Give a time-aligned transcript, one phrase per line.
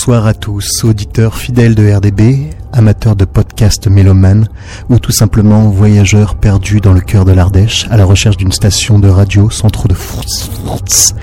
[0.00, 4.48] Bonsoir à tous, auditeurs fidèles de RDB, amateurs de podcasts mélomanes
[4.88, 8.98] ou tout simplement voyageurs perdus dans le cœur de l'Ardèche à la recherche d'une station
[8.98, 11.14] de radio sans trop de froutz.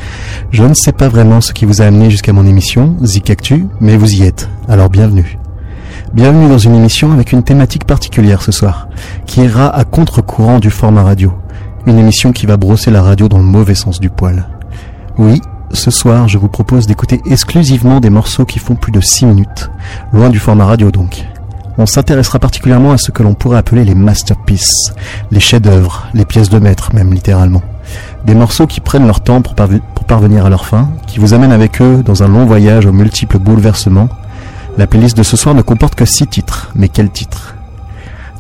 [0.52, 3.66] Je ne sais pas vraiment ce qui vous a amené jusqu'à mon émission, Zik Actu,
[3.82, 5.40] mais vous y êtes, alors bienvenue.
[6.14, 8.90] Bienvenue dans une émission avec une thématique particulière ce soir,
[9.26, 11.34] qui ira à contre-courant du format radio.
[11.88, 14.48] Une émission qui va brosser la radio dans le mauvais sens du poil.
[15.18, 15.42] Oui,
[15.74, 19.70] ce soir, je vous propose d'écouter exclusivement des morceaux qui font plus de 6 minutes,
[20.14, 21.26] loin du format radio donc.
[21.78, 24.94] On s'intéressera particulièrement à ce que l'on pourrait appeler les masterpieces,
[25.30, 27.62] les chefs-d'œuvre, les pièces de maître même littéralement.
[28.26, 31.82] Des morceaux qui prennent leur temps pour, parvenir à leur fin, qui vous amènent avec
[31.82, 34.10] eux dans un long voyage aux multiples bouleversements.
[34.78, 37.56] La playlist de ce soir ne comporte que 6 titres, mais quels titres?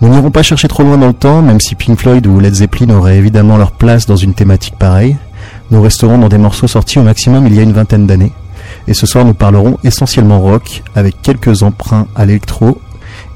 [0.01, 2.53] Nous n'irons pas chercher trop loin dans le temps, même si Pink Floyd ou Led
[2.53, 5.17] Zeppelin auraient évidemment leur place dans une thématique pareille.
[5.69, 8.31] Nous resterons dans des morceaux sortis au maximum il y a une vingtaine d'années.
[8.87, 12.79] Et ce soir, nous parlerons essentiellement rock, avec quelques emprunts à l'électro,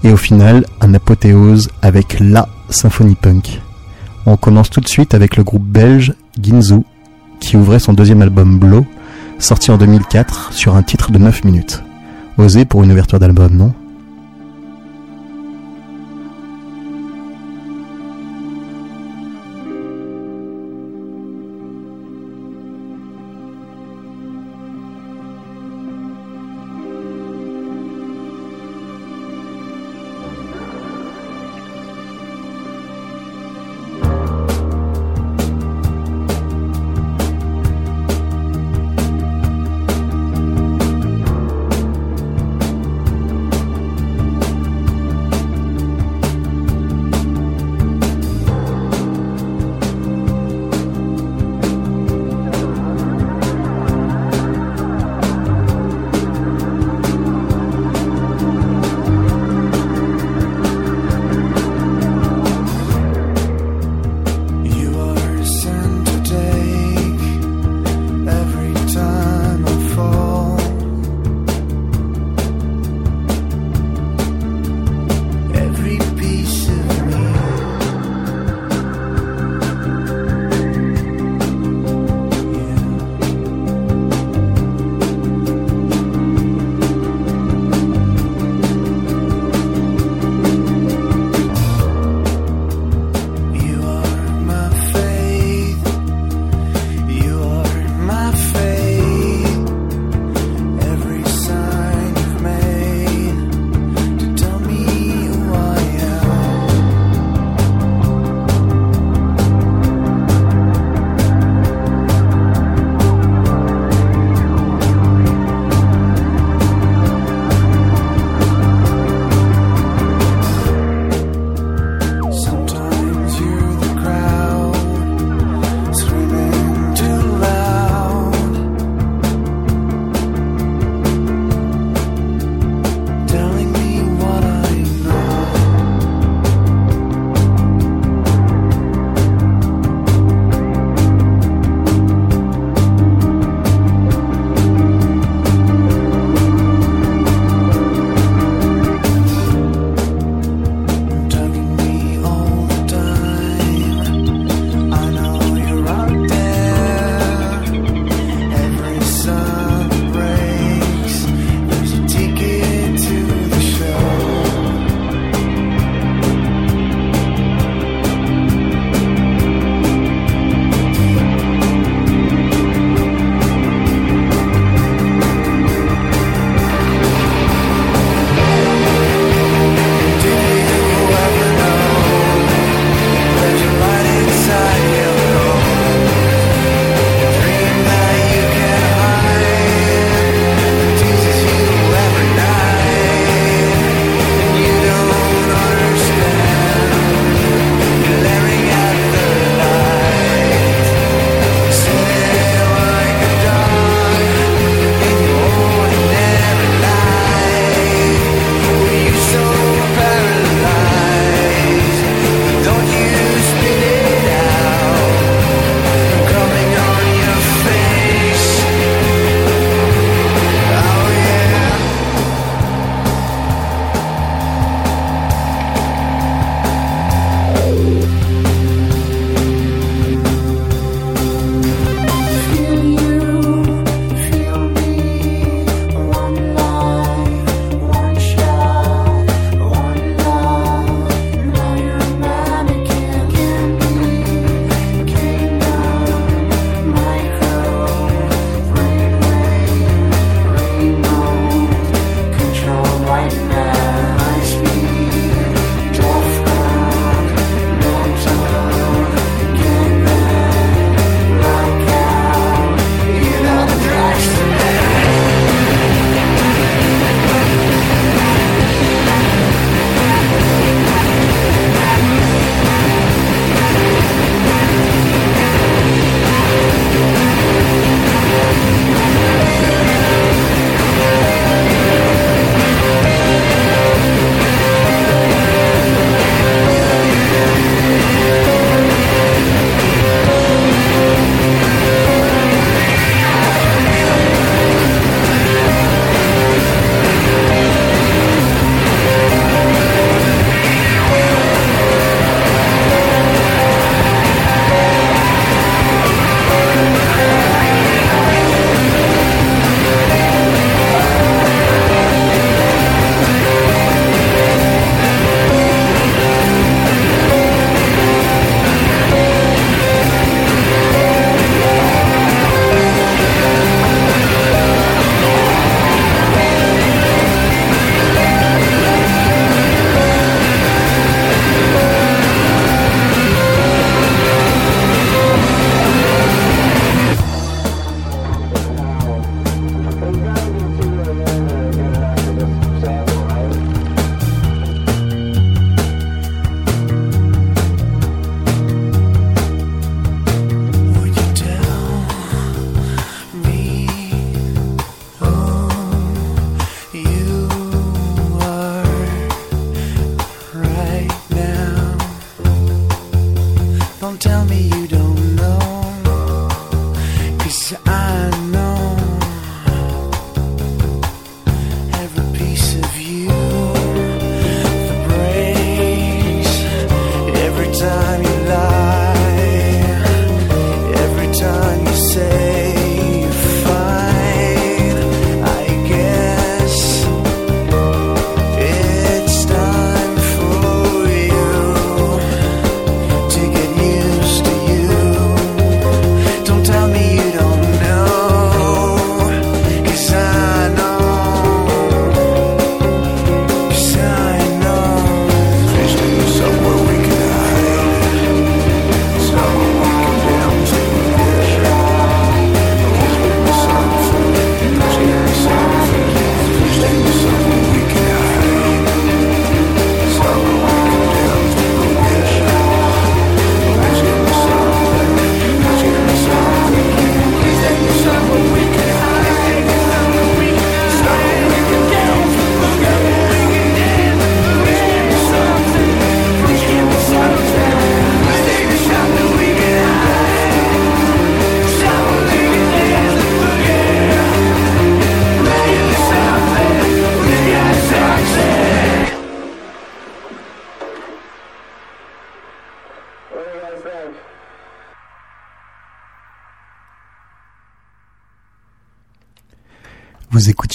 [0.03, 3.61] et au final, un apothéose avec la symphonie punk.
[4.25, 6.81] On commence tout de suite avec le groupe belge Ginzu,
[7.39, 8.85] qui ouvrait son deuxième album Blow,
[9.39, 11.83] sorti en 2004 sur un titre de 9 minutes.
[12.37, 13.73] Osé pour une ouverture d'album, non?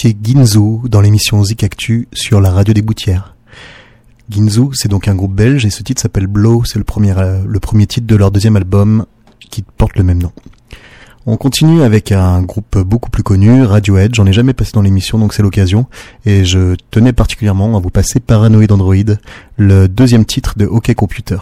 [0.07, 3.35] Écoutiez Ginzo dans l'émission Zik Actu sur la radio des Boutières.
[4.29, 7.43] Ginzo, c'est donc un groupe belge et ce titre s'appelle Blow, c'est le premier, euh,
[7.45, 9.05] le premier titre de leur deuxième album
[9.49, 10.31] qui porte le même nom.
[11.25, 14.15] On continue avec un groupe beaucoup plus connu, Radiohead.
[14.15, 15.87] J'en ai jamais passé dans l'émission, donc c'est l'occasion.
[16.25, 18.95] Et je tenais particulièrement à vous passer Paranoid Android,
[19.57, 21.39] le deuxième titre de OK Computer.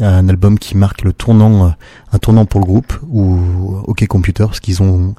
[0.00, 1.70] Un album qui marque le tournant, euh,
[2.12, 3.38] un tournant pour le groupe, ou
[3.84, 5.14] OK Computer, parce qu'ils ont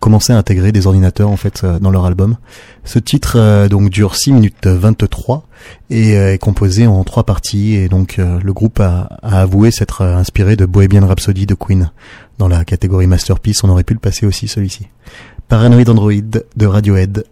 [0.00, 2.36] commencé à intégrer des ordinateurs en fait euh, dans leur album.
[2.84, 5.46] Ce titre euh, donc dure 6 minutes 23
[5.90, 10.02] et euh, est composé en trois parties et donc le groupe a, a avoué s'être
[10.02, 11.90] inspiré de Bohemian Rhapsody de Queen.
[12.38, 14.88] Dans la catégorie masterpiece, on aurait pu le passer aussi celui-ci.
[15.48, 16.12] Paranoid Android
[16.56, 17.24] de Radiohead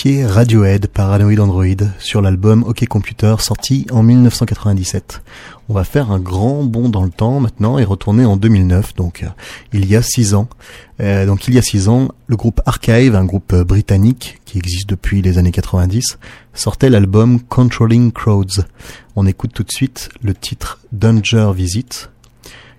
[0.00, 5.20] Écoutiez Radiohead Paranoid Android sur l'album OK Computer sorti en 1997.
[5.68, 9.22] On va faire un grand bond dans le temps maintenant et retourner en 2009, donc
[9.22, 9.26] euh,
[9.74, 10.48] il y a six ans.
[11.00, 14.56] Euh, donc il y a six ans, le groupe Archive, un groupe euh, britannique qui
[14.56, 16.16] existe depuis les années 90,
[16.54, 18.64] sortait l'album Controlling Crowds.
[19.16, 22.08] On écoute tout de suite le titre Danger Visit,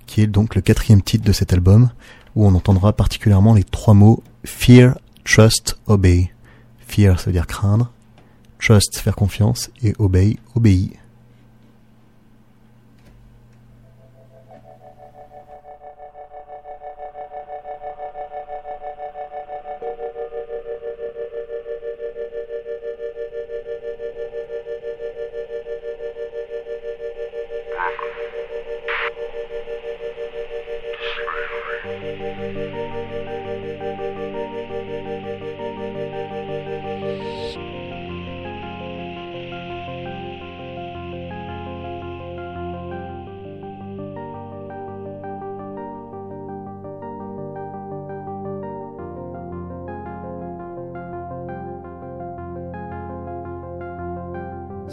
[0.07, 1.91] qui est donc le quatrième titre de cet album,
[2.35, 6.31] où on entendra particulièrement les trois mots Fear, Trust, Obey.
[6.91, 7.89] Fear, ça veut dire craindre.
[8.59, 9.71] Trust, faire confiance.
[9.81, 10.89] Et obey, obéir.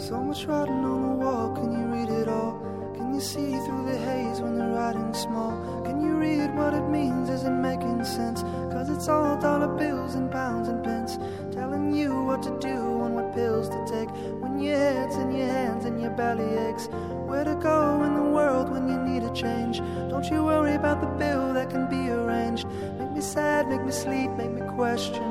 [0.09, 2.59] So much writing on the wall, can you read it all?
[2.95, 5.83] Can you see through the haze when the writing's small?
[5.83, 7.29] Can you read what it means?
[7.29, 8.41] Is it making sense?
[8.73, 11.19] Cause it's all dollar bills and pounds and pence
[11.53, 14.09] telling you what to do and what pills to take
[14.41, 16.87] when your head's in your hands and your belly aches.
[17.27, 19.77] Where to go in the world when you need a change?
[20.09, 22.65] Don't you worry about the bill that can be arranged.
[22.97, 25.21] Make me sad, make me sleep, make me question.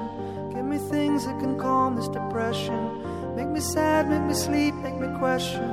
[0.55, 3.08] Give me things that can calm this depression
[3.59, 5.69] me sad, make me sleep, make me question.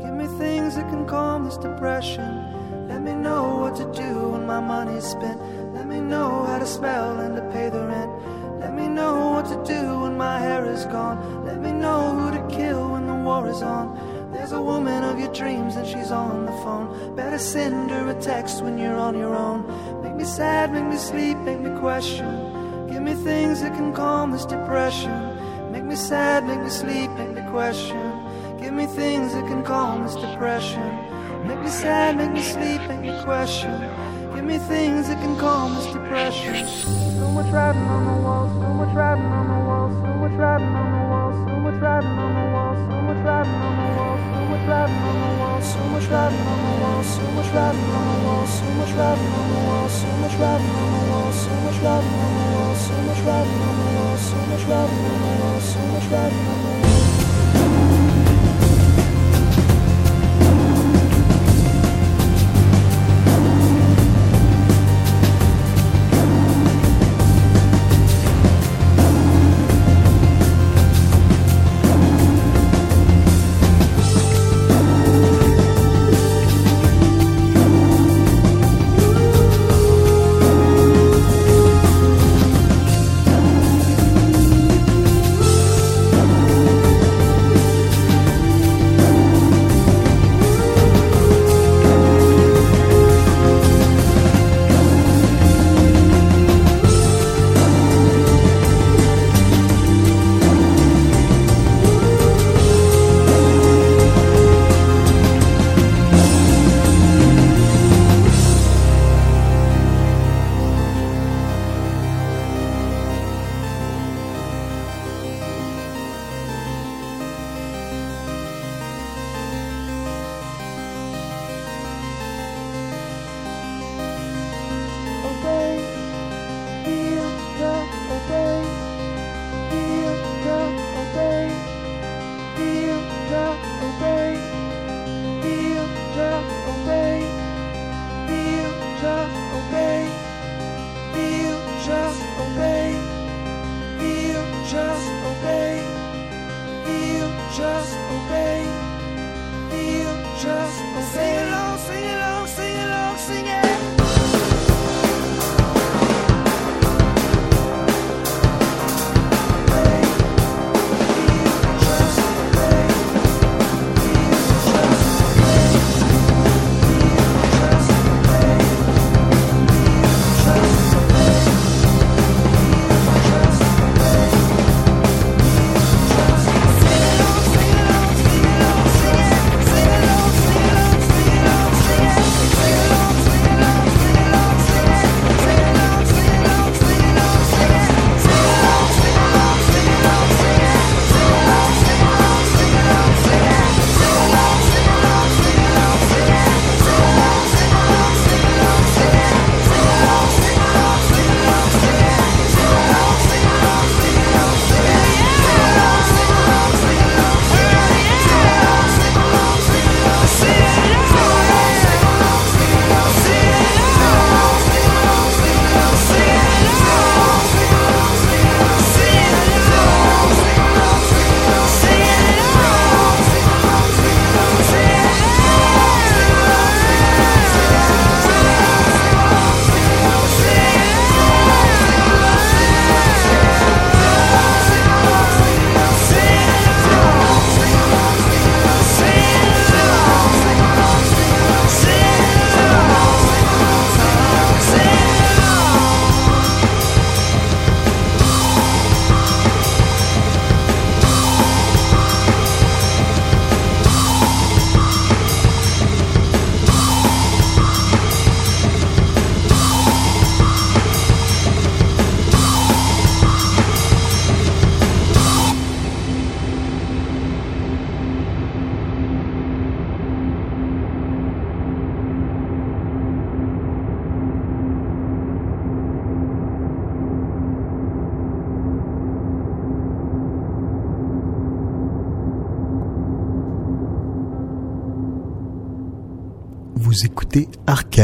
[0.00, 2.88] Give me things that can calm this depression.
[2.88, 5.38] Let me know what to do when my money's spent.
[5.74, 8.10] Let me know how to spell and to pay the rent.
[8.58, 11.44] Let me know what to do when my hair is gone.
[11.44, 14.32] Let me know who to kill when the war is on.
[14.32, 17.14] There's a woman of your dreams and she's on the phone.
[17.16, 19.60] Better send her a text when you're on your own.
[20.02, 22.32] Make me sad, make me sleep, make me question.
[22.90, 25.35] Give me things that can calm this depression
[25.96, 28.06] me sad, make me sleep, make me question.
[28.60, 30.84] Give me things that can calm this depression.
[31.48, 33.72] Make me sad, make me sleep, make me question.
[34.34, 36.68] Give me things that can calm this depression.
[37.16, 38.52] So much writing on the walls.
[38.60, 39.94] so much writing on the walls.
[40.02, 41.36] so much writing on the walls.
[41.48, 42.78] so much writing on the walls.
[42.84, 44.16] so much writing on the walls.
[44.16, 45.56] so much writing on the walls.
[45.56, 47.08] so much writing on the walls.
[47.08, 48.52] so much writing on the walls.
[48.52, 49.94] so much writing on the walls.
[49.96, 51.36] so much writing on the walls.
[51.40, 53.95] so much writing on the wall, so much writing on the wall.
[54.18, 56.85] so much love, so much love.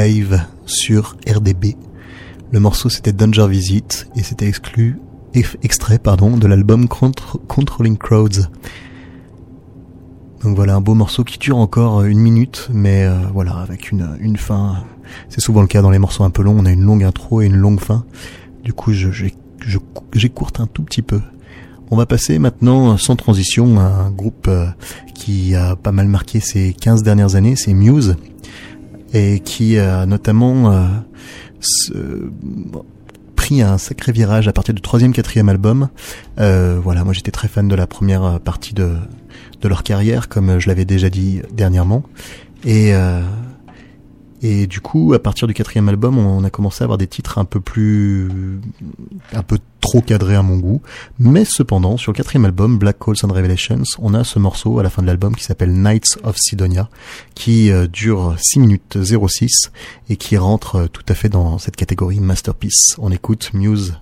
[0.03, 1.77] Archive sur RDB.
[2.51, 4.99] Le morceau c'était Danger Visit et c'était exclu,
[5.33, 8.49] extrait pardon, de l'album Controlling Crowds.
[10.43, 14.17] Donc voilà un beau morceau qui dure encore une minute, mais euh, voilà avec une,
[14.19, 14.83] une fin.
[15.29, 16.57] C'est souvent le cas dans les morceaux un peu longs.
[16.59, 18.05] On a une longue intro et une longue fin.
[18.65, 18.93] Du coup,
[20.13, 21.21] j'écourte un tout petit peu.
[21.93, 24.67] On va passer maintenant sans transition à un groupe euh,
[25.15, 28.17] qui a pas mal marqué ces 15 dernières années, c'est Muse,
[29.13, 32.31] et qui a notamment euh,
[33.37, 35.89] pris un sacré virage à partir du troisième, quatrième album.
[36.39, 38.97] Euh, voilà, moi j'étais très fan de la première partie de,
[39.61, 42.03] de leur carrière, comme je l'avais déjà dit dernièrement.
[42.65, 42.93] Et
[44.43, 47.39] et du coup, à partir du quatrième album, on a commencé à avoir des titres
[47.39, 48.29] un peu plus,
[49.33, 50.83] un peu trop cadrés à mon goût.
[51.21, 54.83] Mais cependant, sur le quatrième album, Black Holes and Revelations, on a ce morceau à
[54.83, 56.91] la fin de l'album qui s'appelle Nights of Sidonia,
[57.37, 59.71] qui euh, dure 6 minutes 06
[60.09, 62.97] et qui rentre euh, tout à fait dans cette catégorie masterpiece.
[62.99, 63.95] On écoute Muse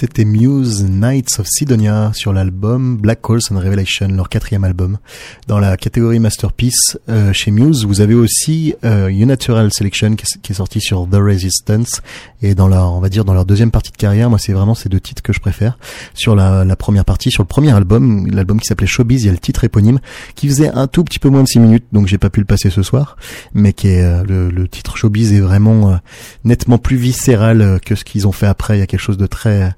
[0.00, 4.98] c'était Muse Nights of Sidonia sur l'album Black Holes and Revelation, leur quatrième album.
[5.48, 10.54] Dans la catégorie Masterpiece, euh, chez Muse, vous avez aussi euh, Unnatural Selection qui est,
[10.54, 12.02] sorti sur The Resistance
[12.42, 14.74] et dans leur, on va dire, dans leur deuxième partie de carrière, moi c'est vraiment
[14.74, 15.78] ces deux titres que je préfère.
[16.14, 19.28] Sur la, la première partie, sur le premier album, l'album qui s'appelait Showbiz, il y
[19.28, 19.98] a le titre éponyme
[20.34, 22.46] qui faisait un tout petit peu moins de 6 minutes, donc j'ai pas pu le
[22.46, 23.16] passer ce soir,
[23.54, 25.96] mais qui est euh, le, le, titre Showbiz est vraiment euh,
[26.44, 28.76] nettement plus viscéral que ce qu'ils ont fait après.
[28.76, 29.74] Il y a quelque chose de très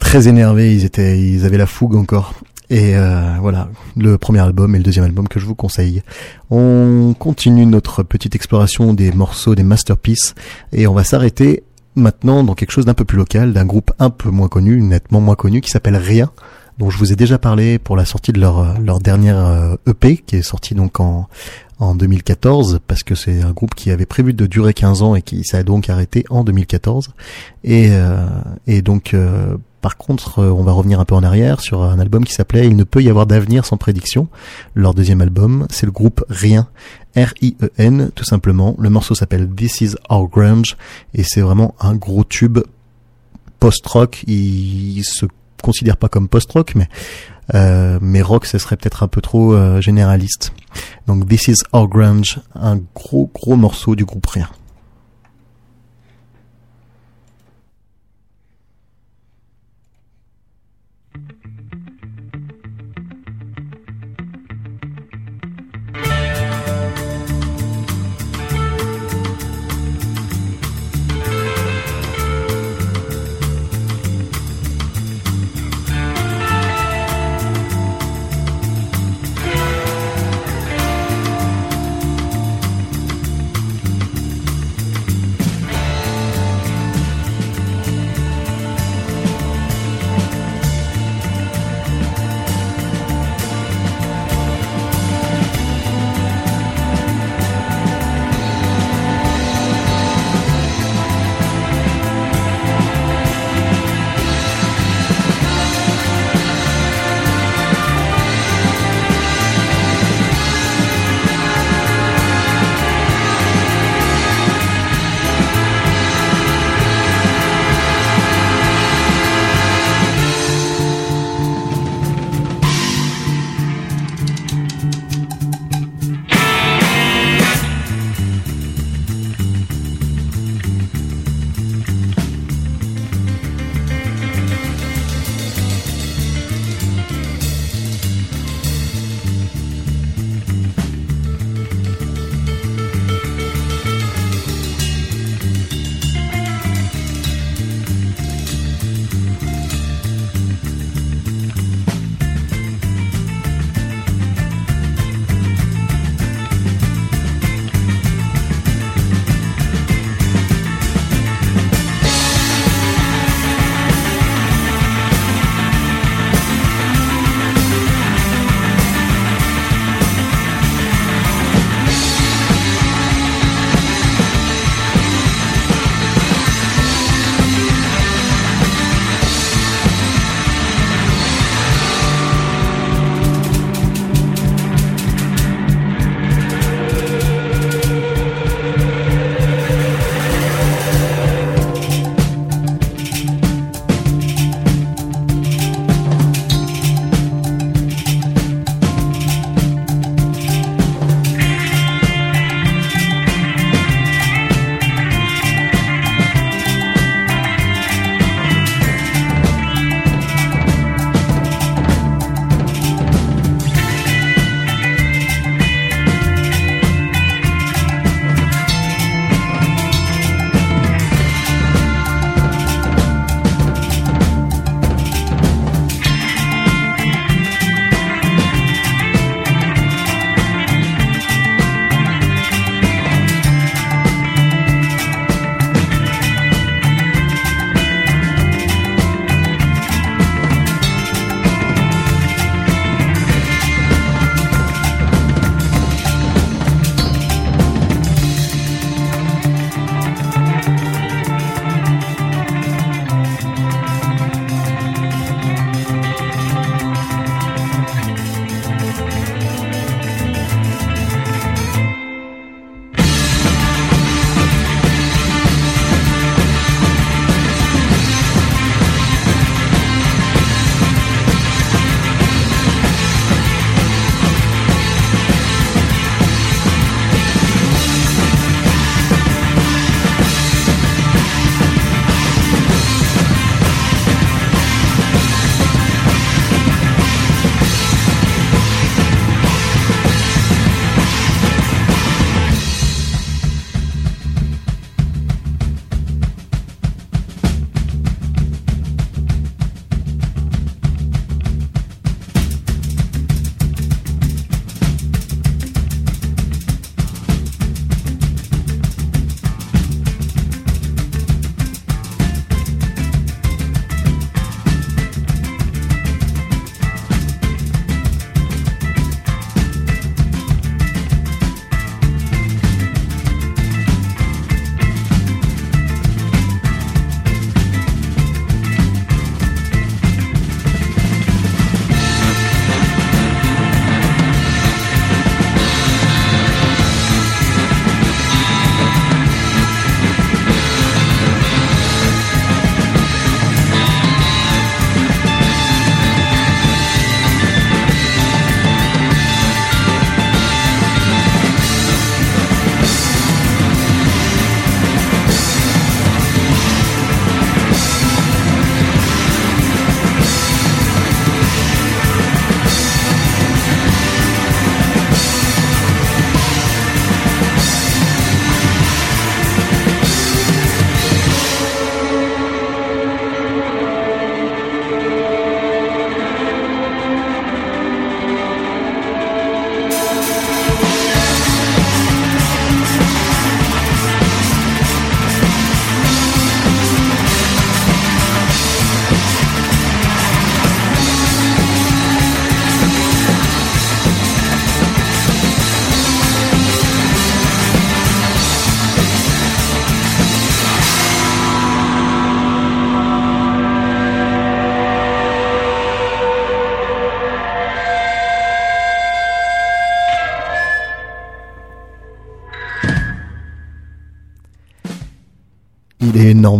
[0.00, 2.34] très énervés, ils étaient, ils avaient la fougue encore.
[2.68, 6.02] Et euh, voilà, le premier album et le deuxième album que je vous conseille.
[6.50, 10.34] On continue notre petite exploration des morceaux, des masterpieces,
[10.72, 11.64] et on va s'arrêter
[11.96, 15.20] maintenant dans quelque chose d'un peu plus local, d'un groupe un peu moins connu, nettement
[15.20, 16.30] moins connu, qui s'appelle Rien,
[16.78, 20.12] dont je vous ai déjà parlé pour la sortie de leur, leur dernière EP, euh,
[20.12, 21.28] e qui est sortie donc en,
[21.80, 25.22] en 2014 parce que c'est un groupe qui avait prévu de durer 15 ans et
[25.22, 27.10] qui s'est donc arrêté en 2014
[27.64, 28.26] et, euh,
[28.66, 31.98] et donc euh, par contre, euh, on va revenir un peu en arrière sur un
[31.98, 34.28] album qui s'appelait Il ne peut y avoir d'avenir sans prédiction.
[34.74, 36.68] Leur deuxième album, c'est le groupe Rien,
[37.16, 38.76] R-I-E-N, tout simplement.
[38.78, 40.76] Le morceau s'appelle This Is Our Grunge
[41.14, 42.58] et c'est vraiment un gros tube
[43.58, 44.22] post-rock.
[44.26, 45.26] Il se
[45.62, 46.88] considère pas comme post-rock, mais
[47.54, 50.52] euh, mais rock, ce serait peut-être un peu trop euh, généraliste.
[51.06, 54.48] Donc This Is Our Grunge, un gros gros morceau du groupe Rien.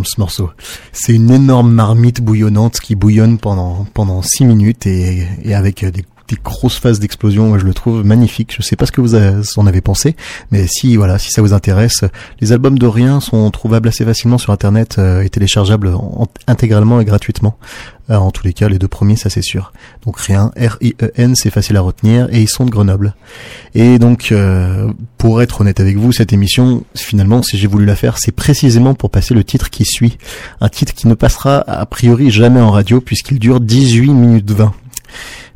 [0.04, 0.50] Ce morceau.
[0.92, 6.02] C'est une énorme marmite bouillonnante qui bouillonne pendant pendant six minutes et, et avec des
[6.30, 7.48] des grosses phases d'explosion.
[7.48, 8.54] Moi, je le trouve magnifique.
[8.56, 10.16] Je sais pas ce que vous en avez pensé,
[10.50, 12.04] mais si voilà, si ça vous intéresse,
[12.40, 15.94] les albums de Rien sont trouvables assez facilement sur Internet euh, et téléchargeables
[16.46, 17.56] intégralement et gratuitement.
[18.10, 19.72] Euh, en tous les cas, les deux premiers, ça c'est sûr.
[20.04, 23.14] Donc Rien, R-I-E-N, c'est facile à retenir et ils sont de Grenoble.
[23.74, 27.96] Et donc, euh, pour être honnête avec vous, cette émission, finalement, si j'ai voulu la
[27.96, 30.18] faire, c'est précisément pour passer le titre qui suit.
[30.60, 34.72] Un titre qui ne passera a priori jamais en radio puisqu'il dure 18 minutes 20.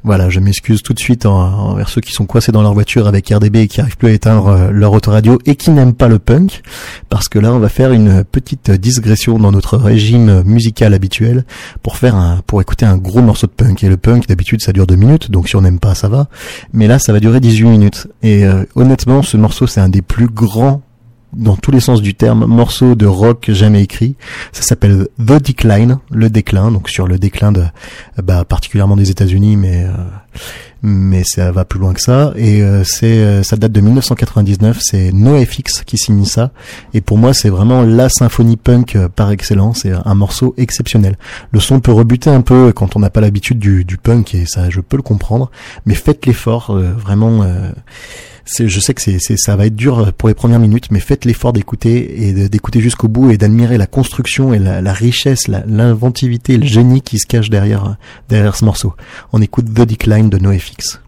[0.05, 3.31] Voilà, je m'excuse tout de suite envers ceux qui sont coincés dans leur voiture avec
[3.31, 6.19] RDB et qui arrivent plus à éteindre euh, leur autoradio et qui n'aiment pas le
[6.19, 6.61] punk,
[7.09, 11.47] parce que là, on va faire une petite digression dans notre régime musical habituel
[11.83, 13.83] pour faire un, pour écouter un gros morceau de punk.
[13.83, 16.29] Et le punk, d'habitude, ça dure deux minutes, donc si on n'aime pas, ça va.
[16.75, 18.07] Mais là, ça va durer 18 minutes.
[18.23, 20.83] Et euh, honnêtement, ce morceau, c'est un des plus grands
[21.37, 24.17] dans tous les sens du terme, morceau de rock jamais écrit.
[24.53, 27.65] Ça s'appelle The Decline, le déclin, donc sur le déclin de,
[28.23, 29.93] bah, particulièrement des États-Unis, mais euh,
[30.83, 32.33] mais ça va plus loin que ça.
[32.37, 34.79] Et euh, c'est euh, ça date de 1999.
[34.83, 36.53] C'est NoFX qui signe ça.
[36.93, 39.81] Et pour moi, c'est vraiment la symphonie punk par excellence.
[39.83, 41.17] C'est un morceau exceptionnel.
[41.53, 44.45] Le son peut rebuter un peu quand on n'a pas l'habitude du, du punk, et
[44.47, 45.51] ça, je peux le comprendre.
[45.87, 47.45] Mais faites l'effort, vraiment
[48.47, 51.53] je sais que c'est, ça va être dur pour les premières minutes, mais faites l'effort
[51.53, 57.03] d'écouter et d'écouter jusqu'au bout et d'admirer la construction et la, richesse, l'inventivité, le génie
[57.03, 57.97] qui se cache derrière,
[58.29, 58.95] derrière ce morceau.
[59.33, 61.04] On écoute The Decline de NoFX.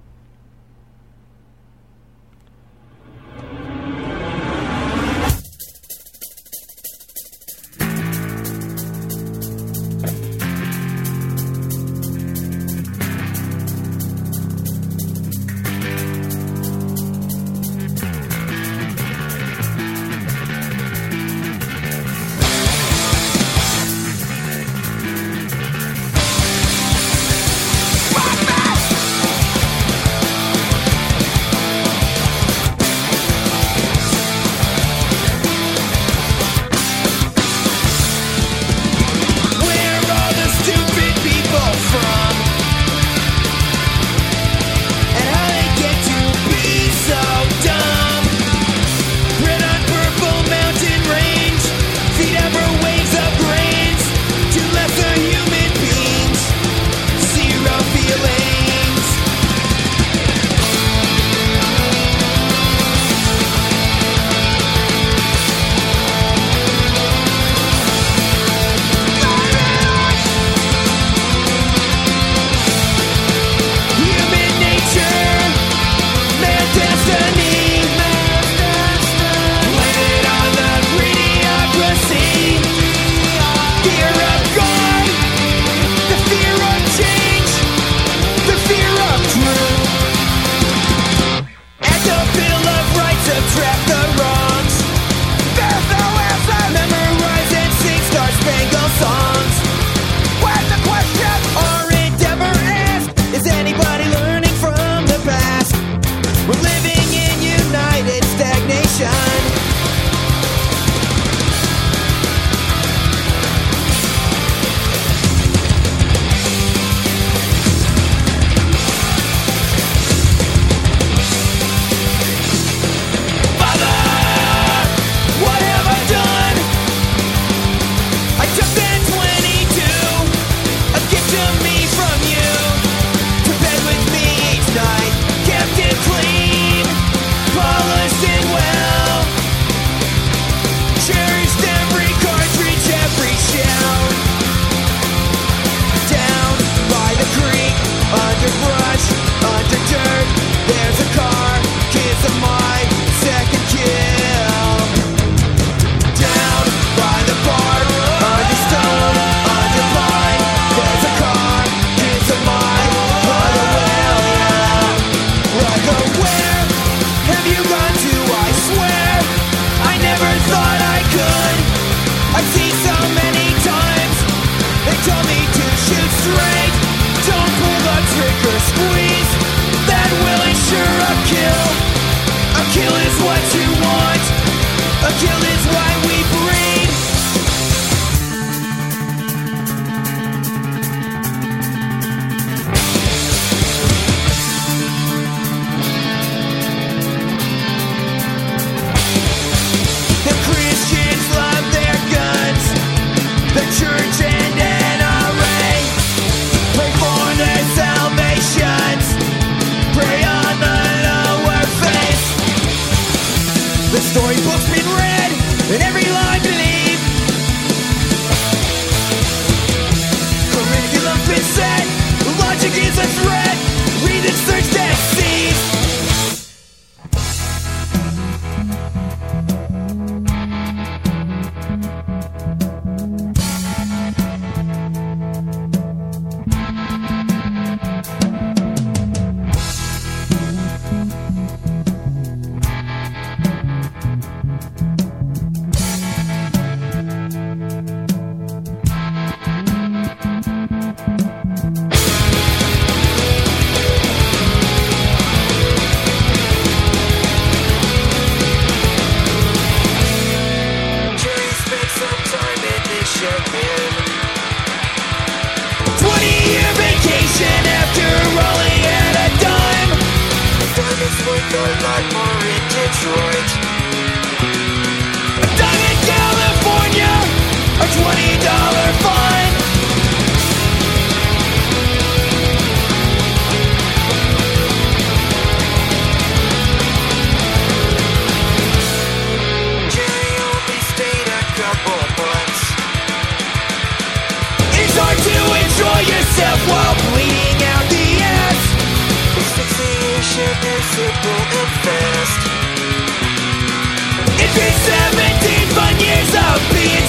[185.18, 185.85] kill his wife.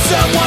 [0.07, 0.46] someone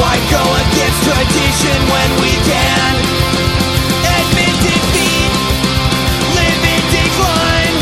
[0.00, 2.92] Why go against tradition when we can?
[4.16, 5.32] Admit defeat,
[6.36, 7.76] live in decline.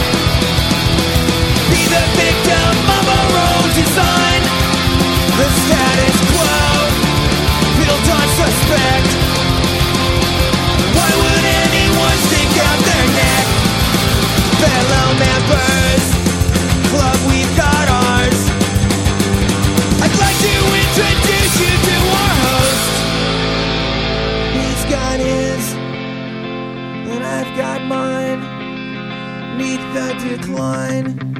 [1.70, 4.42] Be the victim of our own design.
[5.38, 6.58] The status quo,
[7.78, 9.08] built on suspect.
[10.98, 13.46] Why would anyone stick out their neck?
[14.58, 15.77] Fellow members,
[29.94, 31.37] the decline.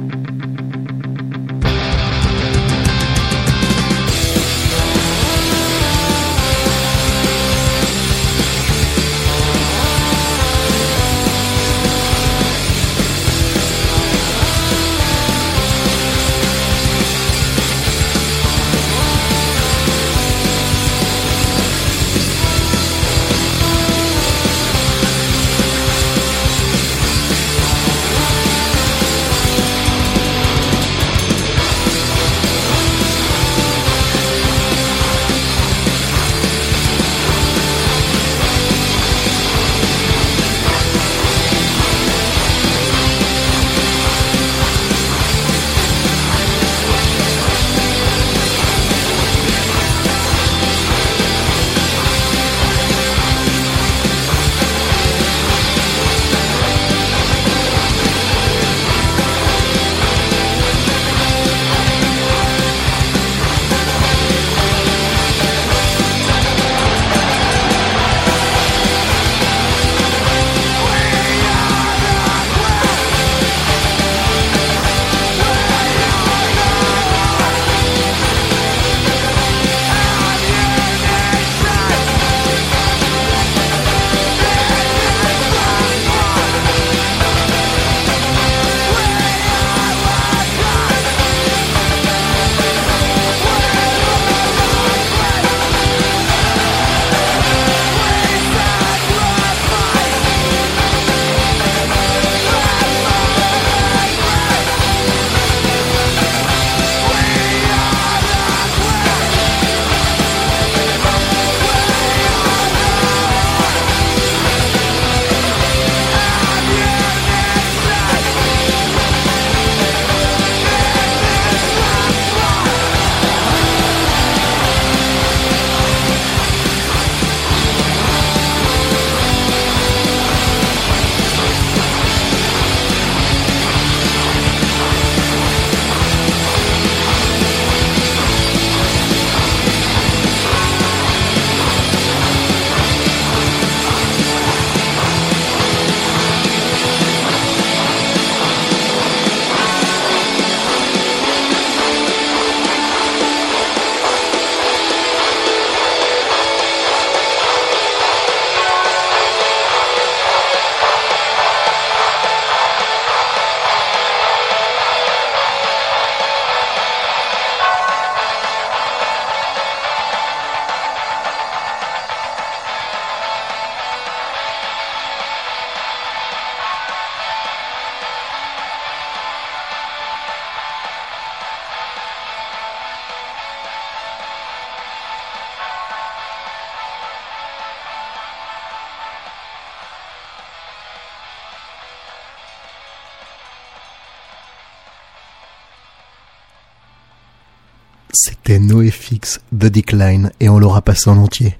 [198.11, 201.55] C'était NoFX The Decline et on l'aura passé en entier.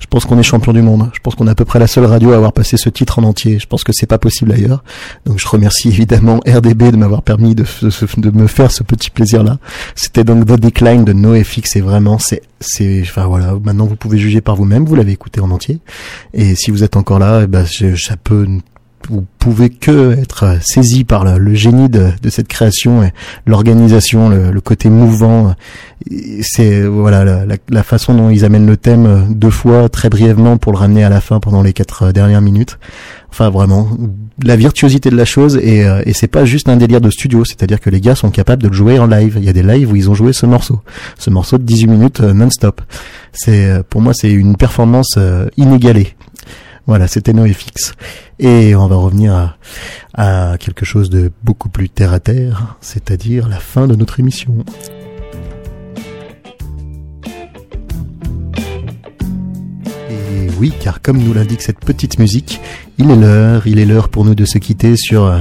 [0.00, 1.08] Je pense qu'on est champion du monde.
[1.14, 3.20] Je pense qu'on est à peu près la seule radio à avoir passé ce titre
[3.20, 3.60] en entier.
[3.60, 4.82] Je pense que c'est pas possible ailleurs.
[5.26, 7.64] Donc je remercie évidemment RDB de m'avoir permis de,
[8.32, 9.58] me faire ce petit plaisir-là.
[9.94, 14.18] C'était donc The Decline de NoFX et vraiment c'est c'est enfin voilà maintenant vous pouvez
[14.18, 14.84] juger par vous-même.
[14.84, 15.78] Vous l'avez écouté en entier
[16.34, 18.48] et si vous êtes encore là, eh ben je- ça peut
[19.08, 23.12] vous pouvez que être saisi par le, génie de, cette création et
[23.46, 25.54] l'organisation, le, côté mouvant.
[26.40, 30.78] C'est voilà la, façon dont ils amènent le thème deux fois très brièvement pour le
[30.78, 32.78] ramener à la fin pendant les quatre dernières minutes.
[33.30, 33.88] Enfin vraiment
[34.44, 37.44] la virtuosité de la chose et, euh, et c'est pas juste un délire de studio,
[37.44, 39.36] c'est-à-dire que les gars sont capables de le jouer en live.
[39.38, 40.80] Il y a des lives où ils ont joué ce morceau,
[41.18, 42.82] ce morceau de 18 minutes euh, non-stop.
[43.32, 45.18] C'est euh, pour moi c'est une performance
[45.56, 46.14] inégalée.
[46.86, 47.92] Voilà, c'était NoFX.
[48.38, 49.56] Et on va revenir à,
[50.14, 54.64] à quelque chose de beaucoup plus terre à terre, c'est-à-dire la fin de notre émission.
[60.10, 62.60] Et oui, car comme nous l'indique cette petite musique,
[62.98, 65.38] il est l'heure, il est l'heure pour nous de se quitter sur, euh,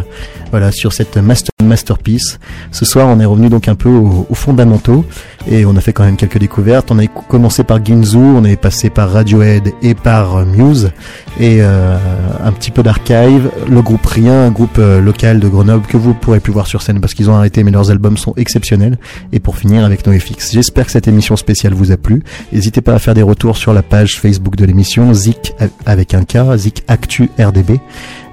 [0.52, 2.40] voilà, sur cette master, masterpiece.
[2.72, 5.06] Ce soir, on est revenu donc un peu aux, aux fondamentaux
[5.50, 6.92] et on a fait quand même quelques découvertes.
[6.92, 10.92] On a commencé par Ginzu, on est passé par Radiohead et par euh, Muse
[11.40, 11.98] et euh,
[12.44, 13.52] un petit peu d'archive.
[13.70, 17.00] Le groupe Rien, un groupe local de Grenoble que vous pourrez plus voir sur scène
[17.00, 18.98] parce qu'ils ont arrêté, mais leurs albums sont exceptionnels.
[19.32, 22.24] Et pour finir avec NoFX, j'espère que cette émission spéciale vous a plu.
[22.52, 25.54] N'hésitez pas à faire des retours sur la page Facebook de l'émission Zik
[25.86, 27.80] avec un K, Zik Actu RDB.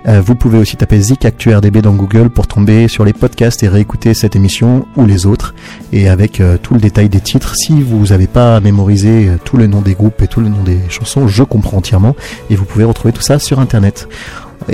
[0.07, 3.63] Euh, vous pouvez aussi taper Zik Actu RDB dans Google pour tomber sur les podcasts
[3.63, 5.55] et réécouter cette émission ou les autres
[5.93, 7.55] et avec euh, tout le détail des titres.
[7.57, 10.63] Si vous n'avez pas mémorisé euh, tout le nom des groupes et tout le nom
[10.63, 12.17] des chansons, je comprends entièrement
[12.49, 14.09] et vous pouvez retrouver tout ça sur internet.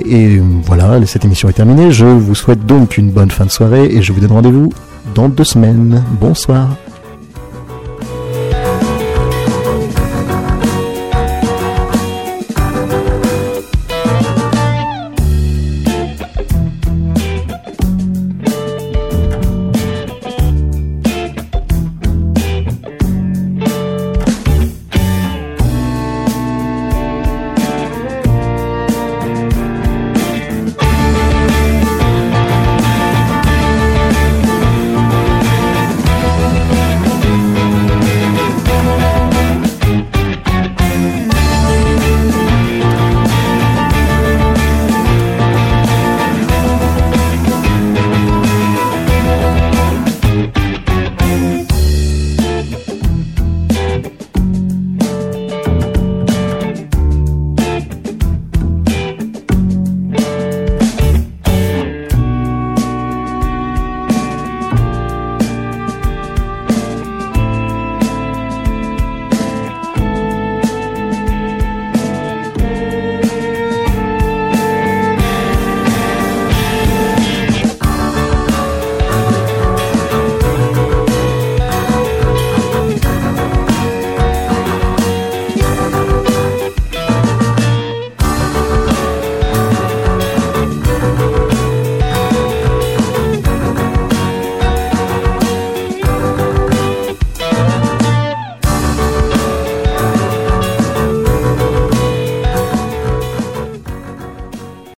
[0.05, 1.93] Et voilà, cette émission est terminée.
[1.93, 4.73] Je vous souhaite donc une bonne fin de soirée et je vous donne rendez-vous
[5.15, 6.03] dans deux semaines.
[6.21, 6.77] Bonsoir.